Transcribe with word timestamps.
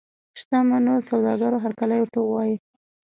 شته 0.39 0.57
منو 0.69 0.93
سوداګرو 1.09 1.63
هرکلی 1.63 1.97
ورته 1.99 2.19
ووایه. 2.21 2.57